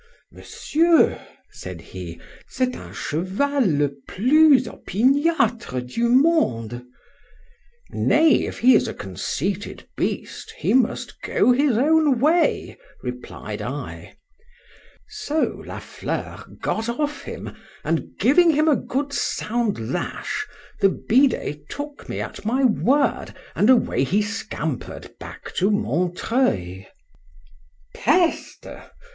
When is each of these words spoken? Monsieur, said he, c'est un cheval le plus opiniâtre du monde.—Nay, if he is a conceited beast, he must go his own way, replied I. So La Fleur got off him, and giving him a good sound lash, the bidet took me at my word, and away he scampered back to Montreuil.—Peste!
Monsieur, 0.31 1.19
said 1.51 1.79
he, 1.79 2.19
c'est 2.47 2.75
un 2.75 2.91
cheval 2.91 3.61
le 3.77 3.93
plus 4.07 4.67
opiniâtre 4.67 5.79
du 5.87 6.05
monde.—Nay, 6.09 8.47
if 8.47 8.57
he 8.57 8.73
is 8.73 8.87
a 8.87 8.95
conceited 8.95 9.87
beast, 9.95 10.55
he 10.57 10.73
must 10.73 11.21
go 11.21 11.51
his 11.51 11.77
own 11.77 12.19
way, 12.19 12.79
replied 13.03 13.61
I. 13.61 14.17
So 15.07 15.61
La 15.67 15.77
Fleur 15.77 16.45
got 16.61 16.89
off 16.89 17.21
him, 17.21 17.51
and 17.83 18.17
giving 18.19 18.49
him 18.49 18.67
a 18.67 18.75
good 18.75 19.13
sound 19.13 19.91
lash, 19.91 20.47
the 20.79 20.89
bidet 20.89 21.69
took 21.69 22.09
me 22.09 22.19
at 22.19 22.43
my 22.43 22.63
word, 22.63 23.35
and 23.55 23.69
away 23.69 24.03
he 24.03 24.23
scampered 24.23 25.11
back 25.19 25.53
to 25.57 25.69
Montreuil.—Peste! 25.69 28.67